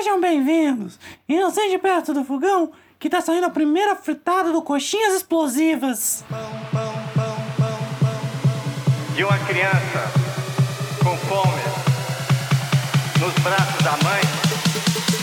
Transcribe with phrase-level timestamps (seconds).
[0.00, 0.98] Sejam bem-vindos!
[1.28, 6.24] E não seja perto do fogão que tá saindo a primeira fritada do Coxinhas Explosivas!
[9.14, 10.10] De uma criança
[11.04, 11.60] com fome
[13.20, 14.22] nos braços da mãe.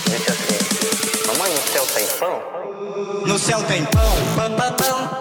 [0.06, 2.44] Disse assim: Mamãe, no céu tem pão?
[3.26, 5.20] No céu tem pão, pão, pão, pão,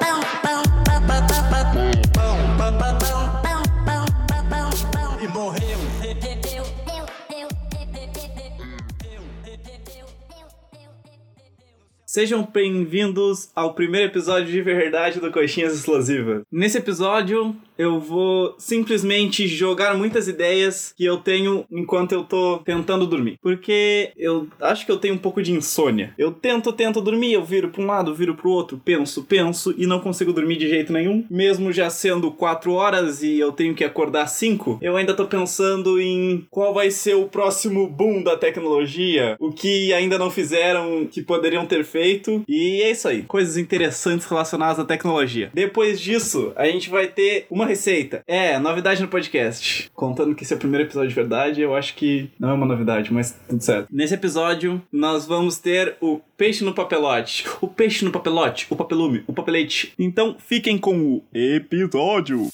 [12.16, 16.44] Sejam bem-vindos ao primeiro episódio de verdade do Coxinhas Explosivas.
[16.50, 23.06] Nesse episódio, eu vou simplesmente jogar muitas ideias que eu tenho enquanto eu tô tentando
[23.06, 23.38] dormir.
[23.42, 26.14] Porque eu acho que eu tenho um pouco de insônia.
[26.16, 29.86] Eu tento, tento dormir, eu viro pra um lado, viro pro outro, penso, penso e
[29.86, 31.22] não consigo dormir de jeito nenhum.
[31.30, 36.00] Mesmo já sendo 4 horas e eu tenho que acordar 5, eu ainda tô pensando
[36.00, 41.20] em qual vai ser o próximo boom da tecnologia, o que ainda não fizeram que
[41.20, 42.05] poderiam ter feito.
[42.48, 43.22] E é isso aí.
[43.22, 45.50] Coisas interessantes relacionadas à tecnologia.
[45.52, 48.22] Depois disso, a gente vai ter uma receita.
[48.26, 49.90] É, novidade no podcast.
[49.94, 52.66] Contando que esse é o primeiro episódio de verdade, eu acho que não é uma
[52.66, 53.88] novidade, mas tudo certo.
[53.90, 57.44] Nesse episódio, nós vamos ter o peixe no papelote.
[57.60, 59.92] O peixe no papelote, o papelume, o papelete.
[59.98, 62.48] Então, fiquem com o episódio.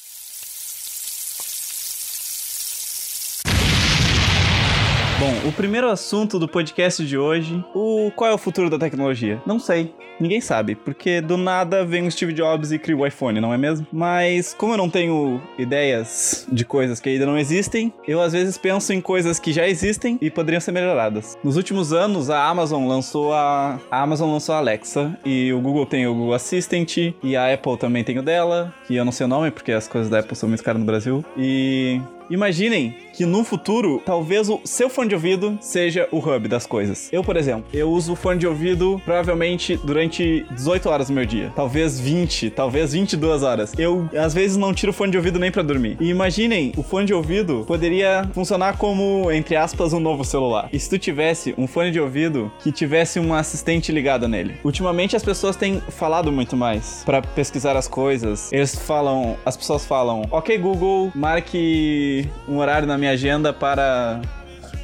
[5.23, 9.41] Bom, o primeiro assunto do podcast de hoje, o qual é o futuro da tecnologia?
[9.47, 9.95] Não sei.
[10.19, 13.56] Ninguém sabe, porque do nada vem o Steve Jobs e cria o iPhone, não é
[13.56, 13.87] mesmo?
[13.93, 18.59] Mas como eu não tenho ideias de coisas que ainda não existem, eu às vezes
[18.59, 21.39] penso em coisas que já existem e poderiam ser melhoradas.
[21.45, 25.87] Nos últimos anos, a Amazon lançou a, a Amazon lançou a Alexa e o Google
[25.87, 29.27] tem o Google Assistant e a Apple também tem o dela, que eu não sei
[29.27, 31.25] o nome porque as coisas da Apple são muito caras no Brasil.
[31.37, 32.00] E
[32.33, 37.11] Imaginem que no futuro, talvez o seu fone de ouvido seja o hub das coisas.
[37.12, 41.53] Eu, por exemplo, eu uso fone de ouvido provavelmente durante 18 horas do meu dia.
[41.55, 43.75] Talvez 20, talvez 22 horas.
[43.77, 45.98] Eu, às vezes, não tiro o fone de ouvido nem para dormir.
[46.00, 50.70] E imaginem, o fone de ouvido poderia funcionar como, entre aspas, um novo celular.
[50.72, 54.54] E se tu tivesse um fone de ouvido que tivesse um assistente ligado nele?
[54.64, 58.50] Ultimamente, as pessoas têm falado muito mais para pesquisar as coisas.
[58.50, 64.21] Eles falam, as pessoas falam, ok, Google, marque um horário na minha agenda para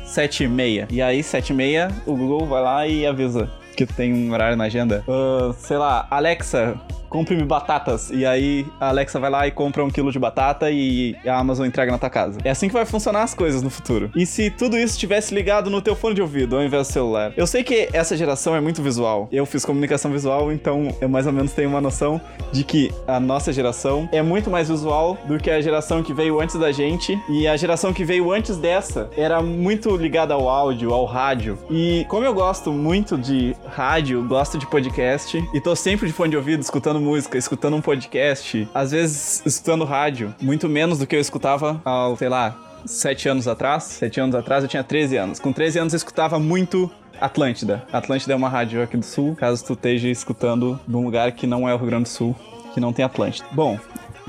[0.05, 0.89] 7 e meia.
[0.91, 4.57] E aí, 7 e meia, o Google vai lá e avisa que tem um horário
[4.57, 5.05] na agenda.
[5.07, 6.75] Uh, sei lá, Alexa,
[7.09, 8.11] compre-me batatas.
[8.11, 11.67] E aí a Alexa vai lá e compra um quilo de batata e a Amazon
[11.67, 12.39] entrega na tua casa.
[12.45, 14.11] É assim que vai funcionar as coisas no futuro.
[14.15, 17.33] E se tudo isso estivesse ligado no teu fone de ouvido ao invés do celular?
[17.37, 19.29] Eu sei que essa geração é muito visual.
[19.33, 22.21] Eu fiz comunicação visual, então eu mais ou menos tenho uma noção
[22.53, 26.41] de que a nossa geração é muito mais visual do que a geração que veio
[26.41, 27.19] antes da gente.
[27.29, 31.59] E a geração que veio antes dessa era muito ligada ao áudio, ao rádio.
[31.71, 36.31] E como eu gosto muito de rádio, gosto de podcast e tô sempre de fone
[36.31, 41.17] de ouvido escutando música, escutando um podcast, às vezes escutando rádio, muito menos do que
[41.17, 43.85] eu escutava ao, sei lá, sete anos atrás.
[43.85, 45.41] Sete anos atrás eu tinha 13 anos.
[45.41, 47.85] Com 13 anos eu escutava muito Atlântida.
[47.93, 51.47] Atlântida é uma rádio aqui do sul, caso tu esteja escutando de um lugar que
[51.47, 52.37] não é o Rio Grande do Sul,
[52.73, 53.47] que não tem Atlântida.
[53.53, 53.79] Bom,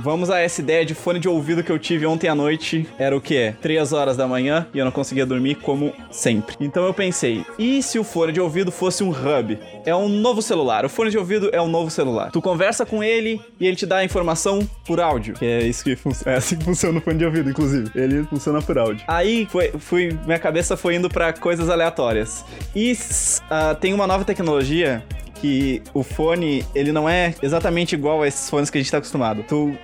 [0.01, 2.87] Vamos a essa ideia de fone de ouvido que eu tive ontem à noite.
[2.97, 3.53] Era o que?
[3.61, 6.55] 3 horas da manhã e eu não conseguia dormir como sempre.
[6.61, 9.59] Então eu pensei, e se o fone de ouvido fosse um hub?
[9.85, 10.85] É um novo celular.
[10.85, 12.31] O fone de ouvido é um novo celular.
[12.31, 15.33] Tu conversa com ele e ele te dá a informação por áudio.
[15.33, 16.31] Que é isso que funciona.
[16.31, 17.91] É assim que funciona o fone de ouvido, inclusive.
[17.93, 19.03] Ele funciona por áudio.
[19.05, 22.45] Aí foi, fui, minha cabeça foi indo para coisas aleatórias.
[22.73, 25.03] E uh, tem uma nova tecnologia
[25.41, 28.97] que o fone, ele não é exatamente igual a esses fones que a gente tá
[28.97, 29.43] acostumado.
[29.43, 29.75] Tu,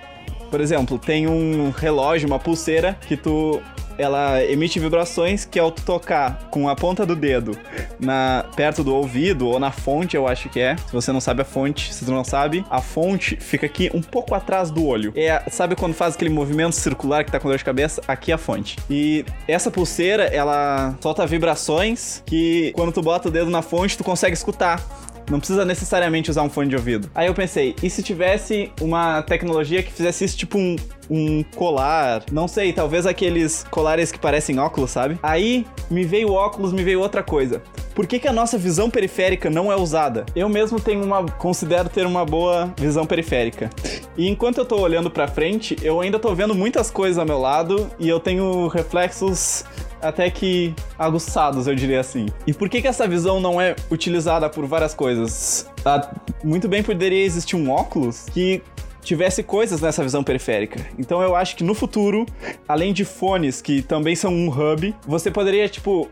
[0.50, 3.60] por exemplo, tem um relógio, uma pulseira que tu
[3.98, 7.58] ela emite vibrações que ao tocar com a ponta do dedo
[7.98, 10.76] na perto do ouvido ou na fonte, eu acho que é.
[10.76, 14.02] Se você não sabe a fonte, se tu não sabe, a fonte fica aqui um
[14.02, 15.12] pouco atrás do olho.
[15.16, 18.02] É, sabe quando faz aquele movimento circular que tá com dor de cabeça?
[18.06, 18.76] Aqui é a fonte.
[18.90, 24.04] E essa pulseira, ela solta vibrações que quando tu bota o dedo na fonte, tu
[24.04, 24.82] consegue escutar.
[25.30, 27.10] Não precisa necessariamente usar um fone de ouvido.
[27.14, 30.76] Aí eu pensei, e se tivesse uma tecnologia que fizesse isso tipo um,
[31.10, 32.22] um colar?
[32.30, 35.18] Não sei, talvez aqueles colares que parecem óculos, sabe?
[35.22, 37.62] Aí me veio óculos, me veio outra coisa.
[37.94, 40.26] Por que, que a nossa visão periférica não é usada?
[40.36, 41.22] Eu mesmo tenho uma.
[41.24, 43.70] considero ter uma boa visão periférica.
[44.18, 47.38] E enquanto eu tô olhando pra frente, eu ainda tô vendo muitas coisas ao meu
[47.38, 49.64] lado e eu tenho reflexos
[50.00, 52.26] até que aguçados, eu diria assim.
[52.46, 55.70] E por que, que essa visão não é utilizada por várias coisas?
[55.84, 56.10] Ah,
[56.42, 58.62] muito bem poderia existir um óculos que
[59.02, 60.84] tivesse coisas nessa visão periférica.
[60.98, 62.26] Então eu acho que no futuro,
[62.66, 66.10] além de fones que também são um hub, você poderia, tipo,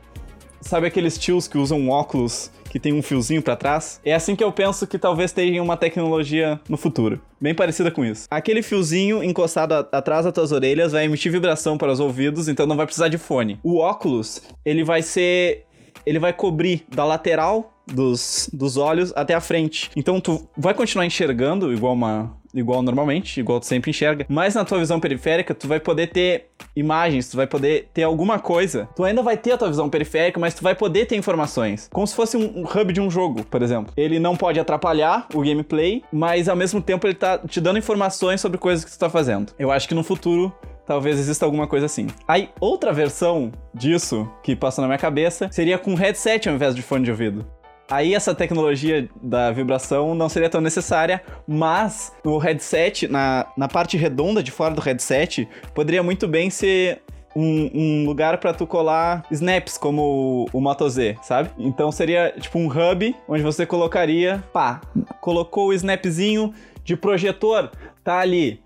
[0.60, 4.00] sabe aqueles tios que usam óculos que tem um fiozinho pra trás?
[4.04, 7.20] É assim que eu penso que talvez tenha uma tecnologia no futuro.
[7.40, 8.26] Bem parecida com isso.
[8.28, 12.76] Aquele fiozinho encostado atrás das tuas orelhas vai emitir vibração para os ouvidos, então não
[12.76, 13.60] vai precisar de fone.
[13.62, 15.66] O óculos, ele vai ser.
[16.04, 19.90] Ele vai cobrir da lateral dos, dos olhos até a frente.
[19.96, 22.36] Então tu vai continuar enxergando igual uma.
[22.54, 24.24] Igual normalmente, igual tu sempre enxerga.
[24.28, 28.38] Mas na tua visão periférica, tu vai poder ter imagens, tu vai poder ter alguma
[28.38, 28.88] coisa.
[28.94, 31.88] Tu ainda vai ter a tua visão periférica, mas tu vai poder ter informações.
[31.92, 33.92] Como se fosse um, hub de um jogo, por exemplo.
[33.96, 38.40] Ele não pode atrapalhar o gameplay, mas ao mesmo tempo ele tá te dando informações
[38.40, 39.52] sobre coisas que tu tá fazendo.
[39.58, 40.52] Eu acho que no futuro
[40.86, 42.08] Talvez exista alguma coisa assim.
[42.28, 46.82] Aí, outra versão disso que passou na minha cabeça seria com headset ao invés de
[46.82, 47.46] fone de ouvido.
[47.90, 53.96] Aí essa tecnologia da vibração não seria tão necessária, mas no headset, na, na parte
[53.96, 57.02] redonda de fora do headset, poderia muito bem ser
[57.36, 61.50] um, um lugar pra tu colar snaps, como o, o Moto Z, sabe?
[61.58, 64.80] Então seria tipo um hub onde você colocaria, pá,
[65.20, 66.54] colocou o snapzinho
[66.84, 67.70] de projetor,
[68.02, 68.62] tá ali.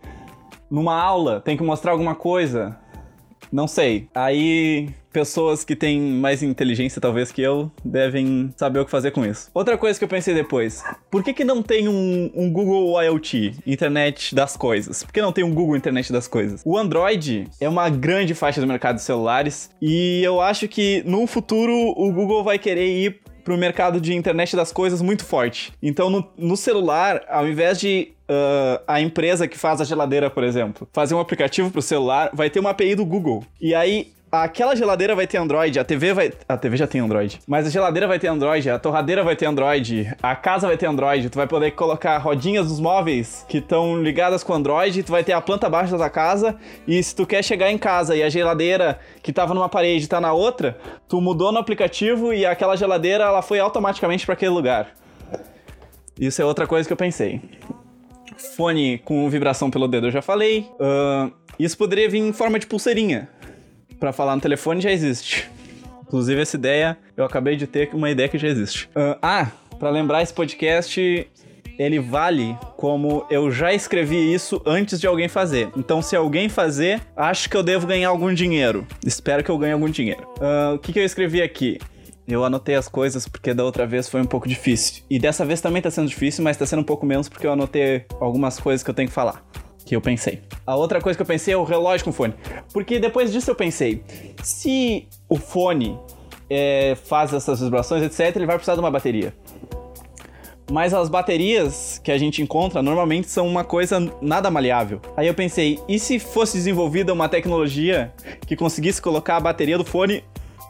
[0.70, 2.76] Numa aula, tem que mostrar alguma coisa.
[3.52, 4.08] Não sei.
[4.14, 9.24] Aí, pessoas que têm mais inteligência, talvez, que eu, devem saber o que fazer com
[9.24, 9.50] isso.
[9.54, 13.54] Outra coisa que eu pensei depois: por que, que não tem um, um Google IoT,
[13.66, 15.02] Internet das Coisas?
[15.02, 16.62] Por que não tem um Google Internet das Coisas?
[16.64, 21.26] O Android é uma grande faixa do mercado de celulares e eu acho que no
[21.26, 25.72] futuro o Google vai querer ir pro mercado de internet das coisas muito forte.
[25.82, 30.44] Então, no, no celular, ao invés de ah, a empresa que faz a geladeira, por
[30.44, 33.44] exemplo, fazer um aplicativo pro celular, vai ter uma API do Google.
[33.60, 36.32] E aí, aquela geladeira vai ter Android, a TV vai.
[36.46, 37.40] A TV já tem Android.
[37.46, 40.86] Mas a geladeira vai ter Android, a torradeira vai ter Android, a casa vai ter
[40.86, 41.30] Android.
[41.30, 45.32] Tu vai poder colocar rodinhas dos móveis que estão ligadas com Android, tu vai ter
[45.32, 46.56] a planta baixa da casa.
[46.86, 50.20] E se tu quer chegar em casa e a geladeira que tava numa parede tá
[50.20, 50.76] na outra,
[51.08, 54.88] tu mudou no aplicativo e aquela geladeira ela foi automaticamente para aquele lugar.
[56.18, 57.40] Isso é outra coisa que eu pensei.
[58.56, 60.66] Fone com vibração pelo dedo eu já falei.
[60.80, 63.28] Ahn, isso poderia vir em forma de pulseirinha.
[63.98, 65.50] Pra falar no telefone já existe.
[66.02, 68.88] Inclusive, essa ideia, eu acabei de ter uma ideia que já existe.
[68.94, 69.48] Ahn, ah,
[69.78, 71.28] pra lembrar, esse podcast,
[71.78, 75.68] ele vale como eu já escrevi isso antes de alguém fazer.
[75.76, 78.86] Então, se alguém fazer, acho que eu devo ganhar algum dinheiro.
[79.04, 80.26] Espero que eu ganhe algum dinheiro.
[80.40, 81.78] Ahn, o que, que eu escrevi aqui?
[82.28, 85.02] Eu anotei as coisas porque da outra vez foi um pouco difícil.
[85.08, 87.52] E dessa vez também tá sendo difícil, mas tá sendo um pouco menos porque eu
[87.52, 89.42] anotei algumas coisas que eu tenho que falar.
[89.86, 90.42] Que eu pensei.
[90.66, 92.34] A outra coisa que eu pensei é o relógio com fone.
[92.70, 94.04] Porque depois disso eu pensei:
[94.42, 95.98] se o fone
[96.50, 99.34] é, faz essas vibrações, etc., ele vai precisar de uma bateria.
[100.70, 105.00] Mas as baterias que a gente encontra normalmente são uma coisa nada maleável.
[105.16, 108.12] Aí eu pensei, e se fosse desenvolvida uma tecnologia
[108.46, 110.22] que conseguisse colocar a bateria do fone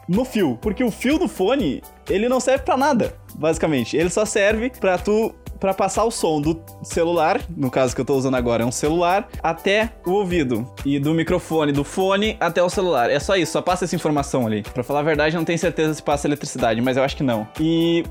[0.09, 0.59] no fio?
[0.61, 3.97] Porque o fio do fone, ele não serve pra nada, basicamente.
[3.97, 8.05] Ele só serve pra tu para passar o som do celular, no caso que eu
[8.05, 12.63] tô usando agora é um celular, até o ouvido e do microfone do fone até
[12.63, 13.11] o celular.
[13.11, 14.63] É só isso, só passa essa informação ali.
[14.63, 17.47] Pra falar a verdade, não tenho certeza se passa eletricidade, mas eu acho que não.
[17.61, 18.05] E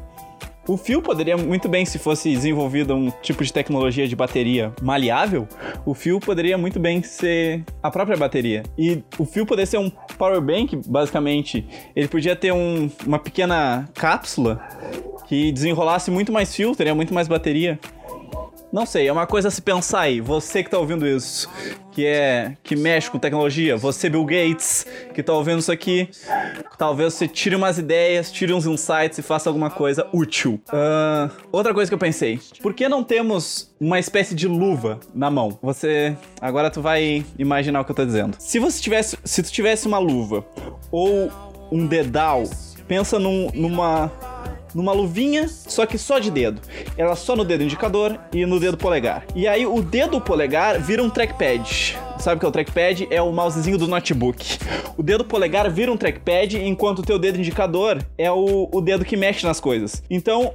[0.67, 5.47] o fio poderia muito bem, se fosse desenvolvido um tipo de tecnologia de bateria maleável,
[5.85, 8.63] o fio poderia muito bem ser a própria bateria.
[8.77, 11.65] E o fio poderia ser um power bank, basicamente.
[11.95, 14.59] Ele podia ter um- uma pequena cápsula
[15.27, 17.79] que desenrolasse muito mais fio, teria muito mais bateria.
[18.71, 20.19] Não sei, é uma coisa a se pensar aí.
[20.19, 21.49] Você que tá ouvindo isso,
[21.91, 26.09] que é que mexe com tecnologia, você Bill Gates, que tá ouvindo isso aqui,
[26.77, 30.59] talvez você tire umas ideias, tire uns insights e faça alguma coisa útil.
[30.71, 35.31] Ahn, outra coisa que eu pensei, por que não temos uma espécie de luva na
[35.31, 35.57] mão?
[35.61, 38.35] Você, agora tu vai imaginar o que eu tô dizendo.
[38.37, 40.45] Se você tivesse, se tu tivesse uma luva
[40.91, 41.31] ou
[41.71, 42.43] um dedal,
[42.87, 44.11] pensa num- numa
[44.77, 46.61] numa luvinha, só que só de dedo.
[46.95, 49.25] Ela só no dedo indicador e no dedo polegar.
[49.35, 51.97] E aí o dedo polegar vira um trackpad.
[52.19, 53.07] Sabe o que é o trackpad?
[53.09, 54.59] É o mousezinho do notebook.
[54.95, 59.03] O dedo polegar vira um trackpad, enquanto o teu dedo indicador é o, o dedo
[59.03, 60.03] que mexe nas coisas.
[60.11, 60.53] Então,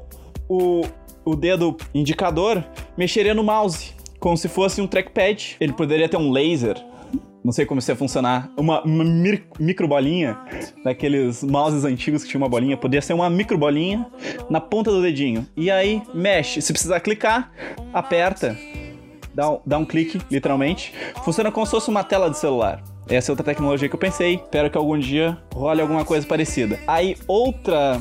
[0.49, 0.83] o,
[1.25, 2.64] o dedo indicador
[2.97, 5.57] mexeria no mouse, como se fosse um trackpad.
[5.61, 6.76] Ele poderia ter um laser,
[7.45, 8.51] não sei como isso ia funcionar.
[8.57, 8.83] Uma,
[9.59, 10.39] microbolinha,
[10.85, 14.07] daqueles mouses antigos que tinha uma bolinha, poderia ser uma microbolinha
[14.49, 15.47] na ponta do dedinho.
[15.57, 16.63] E aí mexe.
[16.63, 17.51] Se precisar clicar,
[17.93, 18.57] aperta,
[19.35, 20.93] dá um, dá um clique, literalmente.
[21.25, 22.83] Funciona como se fosse uma tela de celular.
[23.09, 24.37] Essa é outra tecnologia que eu pensei.
[24.37, 26.79] Espero que algum dia role alguma coisa parecida.
[26.87, 27.99] Aí, outra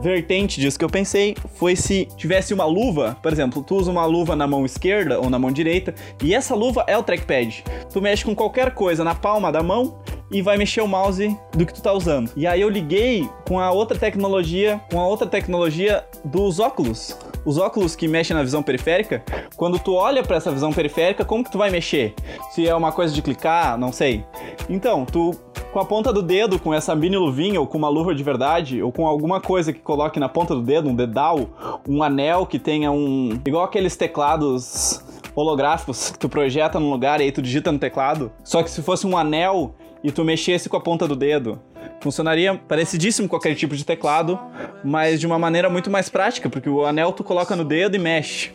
[0.00, 4.04] vertente disso que eu pensei foi se tivesse uma luva, por exemplo, tu usa uma
[4.04, 7.64] luva na mão esquerda ou na mão direita, e essa luva é o trackpad.
[7.92, 9.98] Tu mexe com qualquer coisa na palma da mão
[10.30, 12.30] e vai mexer o mouse do que tu tá usando.
[12.34, 17.16] E aí eu liguei com a outra tecnologia, com a outra tecnologia dos óculos.
[17.44, 19.22] Os óculos que mexem na visão periférica,
[19.56, 22.14] quando tu olha para essa visão periférica, como que tu vai mexer?
[22.52, 24.24] Se é uma coisa de clicar, não sei.
[24.70, 25.32] Então, tu
[25.72, 28.82] com a ponta do dedo, com essa mini luvinha, ou com uma luva de verdade,
[28.82, 32.58] ou com alguma coisa que coloque na ponta do dedo, um dedal, um anel que
[32.58, 33.40] tenha um.
[33.44, 35.02] igual aqueles teclados
[35.34, 38.30] holográficos que tu projeta num lugar e aí tu digita no teclado.
[38.44, 39.74] Só que se fosse um anel
[40.04, 41.58] e tu mexesse com a ponta do dedo.
[42.00, 44.38] Funcionaria parecidíssimo com aquele tipo de teclado,
[44.84, 47.98] mas de uma maneira muito mais prática, porque o anel tu coloca no dedo e
[47.98, 48.50] mexe.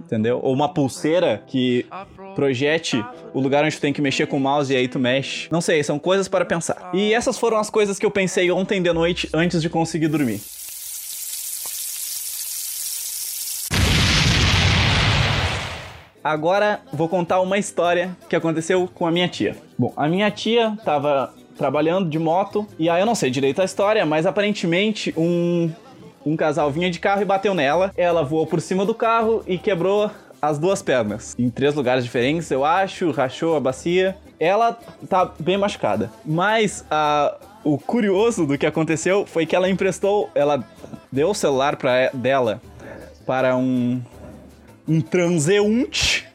[0.00, 0.40] Entendeu?
[0.42, 1.86] Ou uma pulseira que
[2.38, 3.04] projete
[3.34, 5.48] o lugar onde tu tem que mexer com o mouse e aí tu mexe.
[5.50, 6.92] Não sei, são coisas para pensar.
[6.94, 10.40] E essas foram as coisas que eu pensei ontem de noite antes de conseguir dormir.
[16.22, 19.56] Agora vou contar uma história que aconteceu com a minha tia.
[19.76, 23.64] Bom, a minha tia tava trabalhando de moto e aí eu não sei direito a
[23.64, 25.72] história, mas aparentemente um
[26.24, 27.92] um casal vinha de carro e bateu nela.
[27.96, 31.34] Ela voou por cima do carro e quebrou as duas pernas.
[31.38, 34.16] Em três lugares diferentes, eu acho, rachou a bacia.
[34.38, 34.78] Ela
[35.08, 36.10] tá bem machucada.
[36.24, 40.64] Mas a, o curioso do que aconteceu foi que ela emprestou, ela
[41.10, 42.60] deu o celular pra, dela
[43.26, 44.00] para um,
[44.86, 46.26] um transeunte.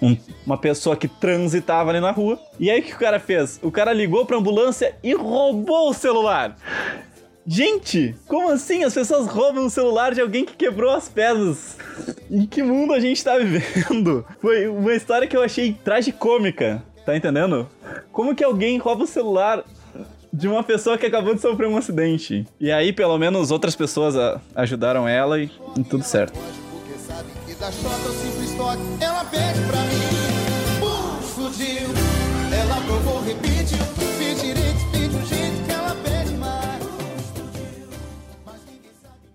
[0.00, 2.38] Um, uma pessoa que transitava ali na rua.
[2.60, 3.58] E aí o que o cara fez?
[3.62, 6.56] O cara ligou pra ambulância e roubou o celular.
[7.46, 11.76] Gente, como assim as pessoas roubam o celular de alguém que quebrou as pernas?
[12.28, 14.26] Em que mundo a gente tá vivendo?
[14.42, 17.68] Foi uma história que eu achei tragicômica, tá entendendo?
[18.10, 19.62] Como que alguém rouba o celular
[20.32, 22.44] de uma pessoa que acabou de sofrer um acidente?
[22.58, 24.16] E aí, pelo menos, outras pessoas
[24.52, 25.48] ajudaram ela e,
[25.78, 26.36] e tudo certo.
[26.36, 27.70] Porque sabe que da
[29.00, 30.15] Ela pede pra mim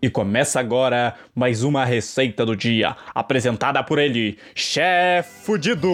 [0.01, 5.91] E começa agora mais uma receita do dia, apresentada por ele, Chef Fudido.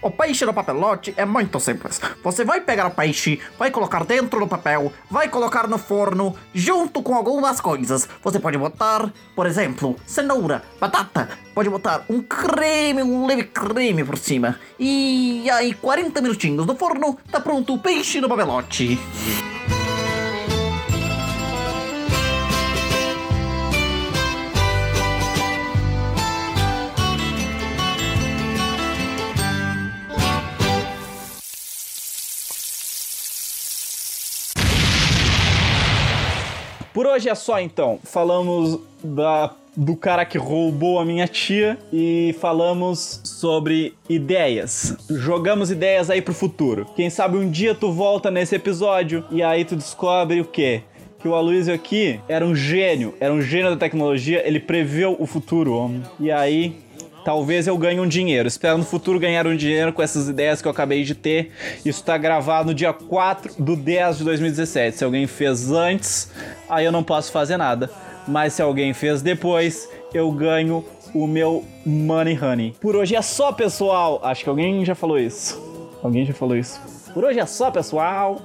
[0.00, 2.00] O peixe no papelote é muito simples.
[2.22, 7.02] Você vai pegar o peixe, vai colocar dentro do papel, vai colocar no forno, junto
[7.02, 8.08] com algumas coisas.
[8.22, 14.16] Você pode botar, por exemplo, cenoura, batata, pode botar um creme, um leve creme por
[14.16, 14.58] cima.
[14.78, 18.98] E aí, 40 minutinhos no forno, tá pronto o peixe no papelote.
[36.98, 38.00] Por hoje é só então.
[38.02, 44.96] Falamos da do cara que roubou a minha tia e falamos sobre ideias.
[45.08, 46.84] Jogamos ideias aí pro futuro.
[46.96, 50.82] Quem sabe um dia tu volta nesse episódio e aí tu descobre o quê?
[51.20, 55.24] Que o Aloysio aqui era um gênio, era um gênio da tecnologia, ele previu o
[55.24, 56.02] futuro, homem.
[56.18, 56.74] E aí
[57.28, 58.48] Talvez eu ganhe um dinheiro.
[58.48, 61.52] Espero no futuro ganhar um dinheiro com essas ideias que eu acabei de ter.
[61.84, 64.96] Isso tá gravado no dia 4 do 10 de 2017.
[64.96, 66.32] Se alguém fez antes,
[66.70, 67.90] aí eu não posso fazer nada.
[68.26, 70.82] Mas se alguém fez depois, eu ganho
[71.12, 72.74] o meu Money Honey.
[72.80, 74.20] Por hoje é só, pessoal.
[74.22, 75.60] Acho que alguém já falou isso.
[76.02, 76.80] Alguém já falou isso.
[77.12, 78.40] Por hoje é só, pessoal.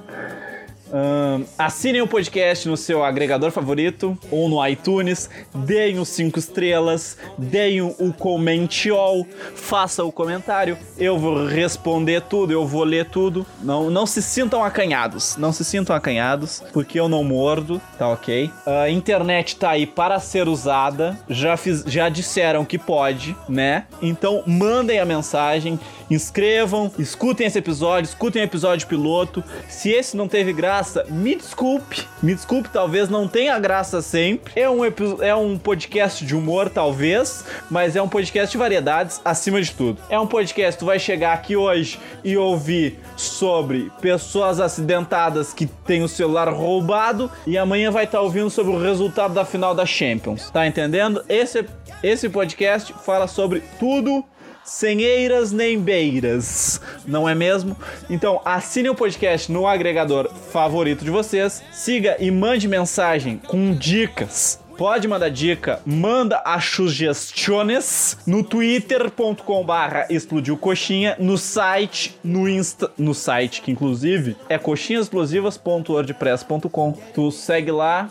[0.92, 7.16] Ahn, assinem o podcast no seu agregador favorito ou no iTunes, deem os 5 estrelas,
[7.38, 13.46] deem o comente all, faça o comentário, eu vou responder tudo, eu vou ler tudo.
[13.62, 18.50] Não, não se sintam acanhados, não se sintam acanhados, porque eu não mordo, tá ok?
[18.66, 23.84] A internet tá aí para ser usada, já, fiz, já disseram que pode, né?
[24.02, 25.78] Então mandem a mensagem,
[26.10, 29.42] inscrevam, escutem esse episódio, escutem o episódio piloto.
[29.68, 32.06] Se esse não teve graça, me desculpe.
[32.22, 34.52] Me desculpe, talvez não tenha graça sempre.
[34.60, 34.80] É um,
[35.20, 40.00] é um podcast de humor, talvez, mas é um podcast de variedades acima de tudo.
[40.08, 46.02] É um podcast, tu vai chegar aqui hoje e ouvir sobre pessoas acidentadas que têm
[46.02, 50.50] o celular roubado e amanhã vai estar ouvindo sobre o resultado da final da Champions.
[50.50, 51.24] Tá entendendo?
[51.28, 51.64] Esse,
[52.02, 54.24] esse podcast fala sobre tudo
[54.64, 57.76] sem eiras nem beiras, não é mesmo?
[58.08, 64.58] Então assine o podcast no agregador favorito de vocês, siga e mande mensagem com dicas.
[64.76, 72.90] Pode mandar dica, manda as sugestões no twitter.com barra explodiu coxinha, no site, no insta,
[72.98, 76.92] no site que inclusive é coxinhasexplosivas.wordpress.com.
[77.14, 78.08] Tu segue lá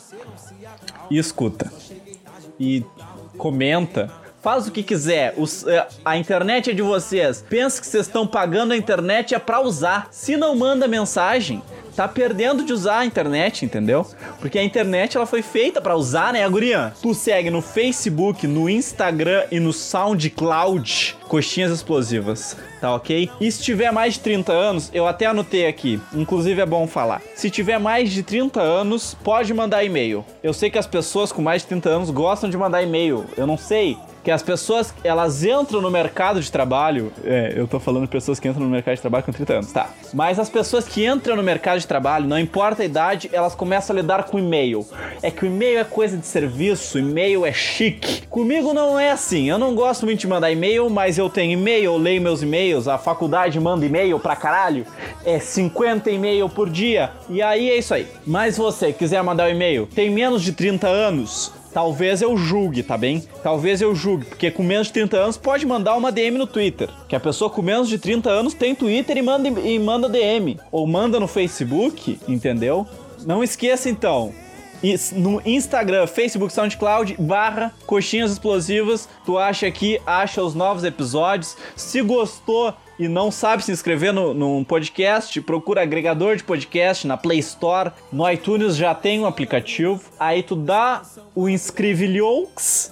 [1.12, 1.70] e escuta.
[2.58, 2.86] E
[3.38, 4.10] comenta,
[4.44, 5.34] faz o que quiser.
[5.38, 7.44] Os- é, a internet é de vocês.
[7.50, 10.08] Pensa que vocês estão pagando a internet é pra usar.
[10.12, 11.62] Se não manda mensagem,
[11.96, 14.06] tá perdendo de usar a internet, entendeu?
[14.40, 16.94] Porque a internet ela foi feita pra usar, né, guria?
[17.02, 23.30] Tu segue no Facebook, no Instagram e no SoundCloud Coxinhas Explosivas, tá ok?
[23.40, 27.22] E se tiver mais de 30 anos, eu até anotei aqui, inclusive é bom falar.
[27.36, 30.26] Se tiver mais de 30 anos, pode mandar e-mail.
[30.44, 33.26] Eu sei que as pessoas com mais de 30 anos gostam de mandar e-mail.
[33.38, 37.12] Eu não sei que as pessoas, elas entram no mercado de trabalho.
[37.24, 39.72] É, eu tô falando de pessoas que entram no mercado de trabalho com 30 anos,
[39.72, 39.90] tá.
[40.14, 43.96] Mas as pessoas que entram no mercado de trabalho, não importa a idade, elas começam
[43.96, 44.88] a lidar com e-mail.
[45.22, 48.26] É que o e-mail é coisa de serviço, e-mail é chique.
[48.28, 49.50] Comigo não é assim.
[49.50, 52.88] Eu não gosto muito de mandar e-mail, mas eu tenho e-mail, eu leio meus e-mails,
[52.88, 54.86] a faculdade manda e-mail pra caralho.
[55.26, 57.12] É 50 e-mail por dia.
[57.30, 58.08] E aí é isso aí.
[58.26, 62.98] Mas você quiser mandar o e-mail, tem menos de 30 anos, Talvez eu julgue, tá
[62.98, 63.24] bem?
[63.42, 66.90] Talvez eu julgue, porque com menos de 30 anos pode mandar uma DM no Twitter.
[67.08, 70.60] Que a pessoa com menos de 30 anos tem Twitter e manda, e manda DM.
[70.72, 72.86] Ou manda no Facebook, entendeu?
[73.26, 74.34] Não esqueça então.
[75.14, 79.08] No Instagram, Facebook, SoundCloud, barra Coxinhas Explosivas.
[79.26, 81.56] Tu acha aqui, acha os novos episódios.
[81.74, 87.18] Se gostou e não sabe se inscrever no, num podcast, procura agregador de podcast na
[87.18, 87.92] Play Store.
[88.12, 90.02] No iTunes já tem um aplicativo.
[90.20, 91.02] Aí tu dá
[91.36, 92.92] o inscrevilheux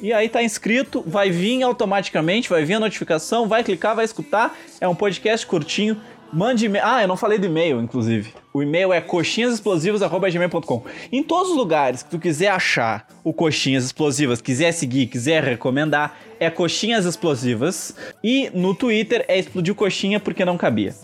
[0.00, 4.56] e aí tá inscrito, vai vir automaticamente, vai vir a notificação, vai clicar, vai escutar.
[4.80, 6.00] É um podcast curtinho.
[6.32, 6.84] Mande e-mail.
[6.86, 8.32] Ah, eu não falei do e-mail, inclusive.
[8.54, 10.82] O e-mail é coxinhasexplosivas.gmail.com.
[11.10, 16.16] Em todos os lugares que tu quiser achar o Coxinhas Explosivas, quiser seguir, quiser recomendar,
[16.40, 17.94] é Coxinhas Explosivas.
[18.24, 20.94] E no Twitter é Explodiu Coxinha porque não cabia.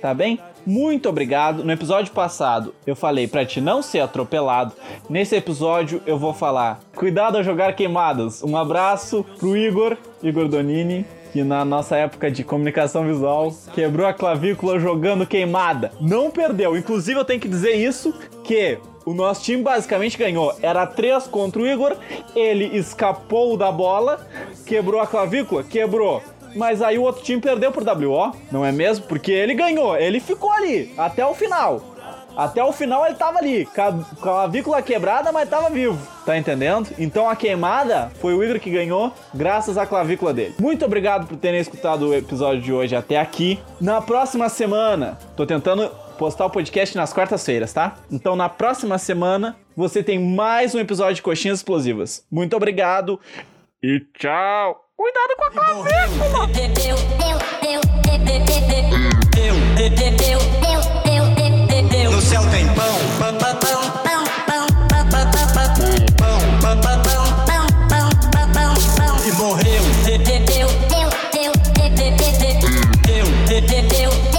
[0.00, 0.38] Tá bem?
[0.66, 1.64] Muito obrigado.
[1.64, 4.74] No episódio passado eu falei pra te não ser atropelado.
[5.08, 8.42] Nesse episódio eu vou falar: cuidado ao jogar queimadas.
[8.42, 14.12] Um abraço pro Igor, Igor Donini, que na nossa época de comunicação visual quebrou a
[14.12, 15.90] clavícula jogando queimada.
[16.00, 16.76] Não perdeu.
[16.76, 20.54] Inclusive eu tenho que dizer isso que o nosso time basicamente ganhou.
[20.60, 21.96] Era 3 contra o Igor,
[22.36, 24.26] ele escapou da bola,
[24.66, 26.22] quebrou a clavícula, quebrou.
[26.54, 29.06] Mas aí o outro time perdeu por WO, não é mesmo?
[29.06, 31.91] Porque ele ganhou, ele ficou ali até o final.
[32.36, 35.98] Até o final ele tava ali, ca- clavícula quebrada, mas tava vivo.
[36.24, 36.88] Tá entendendo?
[36.98, 40.54] Então a queimada foi o Igor que ganhou, graças à clavícula dele.
[40.58, 43.58] Muito obrigado por terem escutado o episódio de hoje até aqui.
[43.80, 47.96] Na próxima semana, tô tentando postar o podcast nas quartas-feiras, tá?
[48.10, 52.24] Então na próxima semana você tem mais um episódio de Coxinhas Explosivas.
[52.30, 53.18] Muito obrigado
[53.82, 54.80] e tchau!
[54.96, 55.92] Cuidado com a clavícula!
[62.32, 62.98] céu tem pão.
[63.18, 65.68] Pão, pão, pão, pão, pão, pão, pão,
[66.20, 68.08] pão, pão, pão,
[68.52, 69.82] pão, pão, E morreu.
[70.04, 73.60] Deu, deu, deu, deu, deu, deu, deu, deu, deu, deu, deu, deu, deu, deu, deu,
[73.60, 74.31] deu, deu, deu,